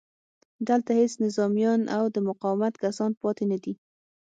[0.67, 3.73] دلته هېڅ نظامیان او د مقاومت کسان پاتې نه دي